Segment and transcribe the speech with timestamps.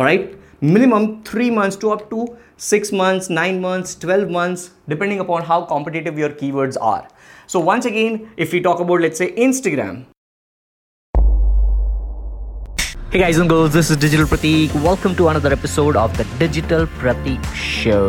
[0.00, 0.30] all right
[0.74, 2.22] minimum 3 months to up to
[2.66, 7.02] 6 months 9 months 12 months depending upon how competitive your keywords are
[7.54, 10.00] so once again if we talk about let's say instagram
[13.12, 14.74] Hey guys and girls, this is Digital Pratik.
[14.82, 18.04] Welcome to another episode of the Digital Pratik Show.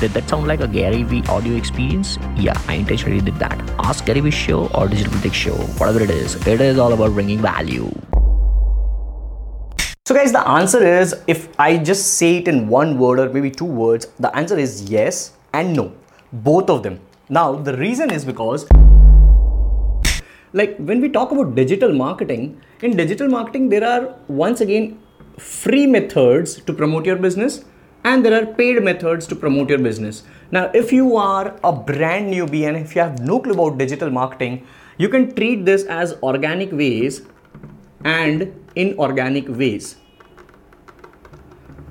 [0.00, 2.18] Did that sound like a Gary Vee audio experience?
[2.46, 3.62] Yeah, I intentionally did that.
[3.92, 5.54] Ask Gary Vee Show or Digital Pratik Show,
[5.84, 7.88] whatever it is, it is all about bringing value.
[10.06, 13.50] So, guys, the answer is if I just say it in one word or maybe
[13.50, 15.94] two words, the answer is yes and no,
[16.30, 17.00] both of them.
[17.30, 18.66] Now, the reason is because
[20.52, 25.00] like when we talk about digital marketing in digital marketing there are once again
[25.38, 27.64] free methods to promote your business
[28.04, 32.32] and there are paid methods to promote your business now if you are a brand
[32.32, 34.64] newbie and if you have no clue about digital marketing
[34.98, 37.22] you can treat this as organic ways
[38.04, 39.96] and inorganic ways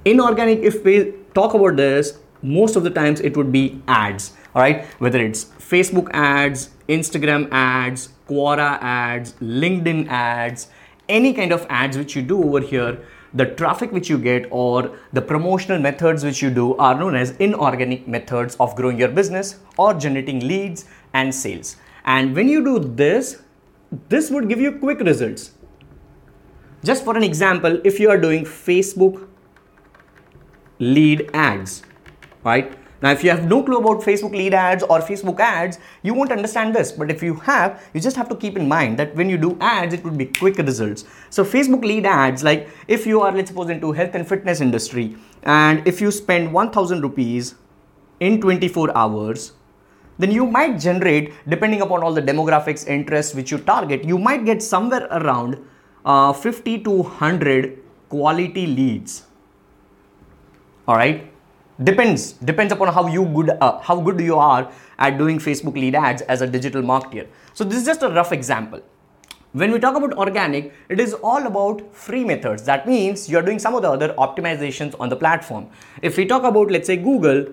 [0.05, 4.61] inorganic if we talk about this most of the times it would be ads all
[4.61, 10.67] right whether it's facebook ads instagram ads Quora ads, LinkedIn ads,
[11.09, 12.99] any kind of ads which you do over here,
[13.33, 17.31] the traffic which you get or the promotional methods which you do are known as
[17.37, 21.75] inorganic methods of growing your business or generating leads and sales.
[22.05, 23.41] And when you do this,
[24.09, 25.51] this would give you quick results.
[26.83, 29.27] Just for an example, if you are doing Facebook
[30.79, 31.83] lead ads,
[32.43, 32.77] right?
[33.01, 36.31] Now, if you have no clue about Facebook lead ads or Facebook ads, you won't
[36.31, 36.91] understand this.
[36.91, 39.57] But if you have, you just have to keep in mind that when you do
[39.59, 41.03] ads, it would be quick results.
[41.29, 45.17] So Facebook lead ads, like if you are, let's suppose, into health and fitness industry,
[45.43, 47.55] and if you spend 1,000 rupees
[48.21, 49.51] in 24 hours,
[50.17, 54.45] then you might generate, depending upon all the demographics, interests which you target, you might
[54.45, 55.57] get somewhere around
[56.05, 59.23] uh, 50 to 100 quality leads.
[60.87, 61.31] All right?
[61.83, 62.33] Depends.
[62.33, 66.21] Depends upon how you good uh, how good you are at doing facebook lead ads
[66.33, 68.79] as a digital marketer so this is just a rough example.
[69.53, 72.63] When we talk about organic it is all about free methods.
[72.63, 75.67] That means you're doing some of the other optimizations on the platform.
[76.01, 77.47] If we talk about let's say google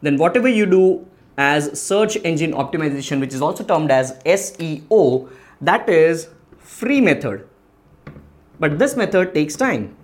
[0.00, 5.28] then whatever you do as search engine optimization which is also termed as seo
[5.60, 7.48] that is free method
[8.58, 9.96] but this method takes time.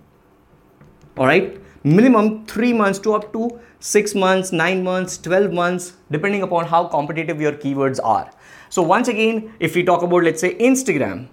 [1.17, 6.43] All right minimum 3 months to up to 6 months 9 months 12 months depending
[6.43, 8.29] upon how competitive your keywords are.
[8.69, 11.27] So once again if we talk about let's say instagram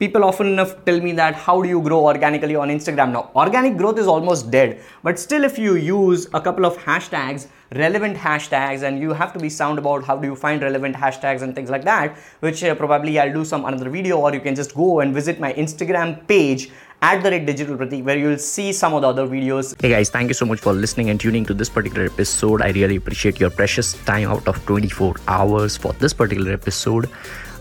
[0.00, 3.30] people often enough tell me that how do you grow organically on instagram now?
[3.36, 8.16] Organic growth is almost dead but still if you use a couple of hashtags relevant
[8.16, 11.54] hashtags and you have to be sound about how do you find relevant hashtags and
[11.54, 14.74] things like that which uh, probably i'll do some another video or you can just
[14.74, 16.70] go and visit my instagram page
[17.02, 19.74] at the rate digital pratik where you'll see some of the other videos.
[19.80, 22.60] Hey guys thank you so much for listening and tuning to this particular episode.
[22.60, 27.08] I really appreciate your precious time out of 24 hours for this particular episode